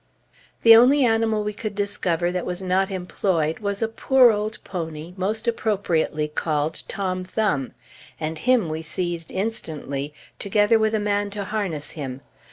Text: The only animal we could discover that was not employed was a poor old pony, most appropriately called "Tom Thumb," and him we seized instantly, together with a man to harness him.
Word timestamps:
The 0.63 0.75
only 0.75 1.05
animal 1.05 1.43
we 1.43 1.53
could 1.53 1.75
discover 1.75 2.31
that 2.31 2.43
was 2.43 2.63
not 2.63 2.89
employed 2.89 3.59
was 3.59 3.83
a 3.83 3.87
poor 3.87 4.31
old 4.31 4.57
pony, 4.63 5.13
most 5.15 5.47
appropriately 5.47 6.27
called 6.27 6.81
"Tom 6.87 7.23
Thumb," 7.23 7.73
and 8.19 8.39
him 8.39 8.67
we 8.67 8.81
seized 8.81 9.31
instantly, 9.31 10.11
together 10.39 10.79
with 10.79 10.95
a 10.95 10.99
man 10.99 11.29
to 11.37 11.43
harness 11.43 11.91
him. 11.91 12.21